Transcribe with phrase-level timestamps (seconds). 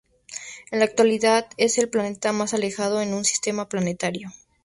[0.71, 4.31] En la actualidad, es el planeta más alejado en su sistema planetario.